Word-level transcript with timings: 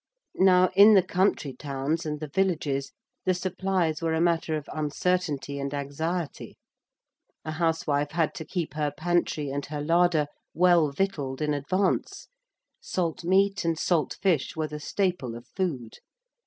Now 0.39 0.71
in 0.75 0.95
the 0.95 1.03
country 1.03 1.53
towns 1.53 2.07
and 2.07 2.19
the 2.19 2.27
villages 2.33 2.91
the 3.25 3.35
supplies 3.35 4.01
were 4.01 4.15
a 4.15 4.19
matter 4.19 4.55
of 4.57 4.67
uncertainty 4.73 5.59
and 5.59 5.71
anxiety: 5.75 6.57
a 7.45 7.51
housewife 7.51 8.09
had 8.09 8.33
to 8.33 8.43
keep 8.45 8.73
her 8.73 8.89
pantry 8.89 9.51
and 9.51 9.63
her 9.67 9.83
larder 9.83 10.25
well 10.55 10.89
victualled 10.91 11.39
in 11.39 11.53
advance: 11.53 12.29
salt 12.81 13.23
meat 13.23 13.63
and 13.63 13.77
salt 13.77 14.17
fish 14.23 14.55
were 14.55 14.67
the 14.67 14.79
staple 14.79 15.35
of 15.35 15.45
food. 15.55 15.99